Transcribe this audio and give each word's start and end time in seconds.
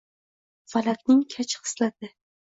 Falakning 0.73 1.19
kaj 1.33 1.45
xislati. 1.57 2.11